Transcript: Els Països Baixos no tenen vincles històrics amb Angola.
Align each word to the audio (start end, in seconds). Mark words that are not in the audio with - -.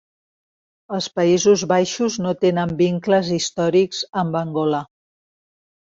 Els 0.97 1.09
Països 1.19 1.65
Baixos 1.73 2.17
no 2.27 2.33
tenen 2.47 2.73
vincles 2.81 3.31
històrics 3.39 4.01
amb 4.23 4.43
Angola. 4.45 4.85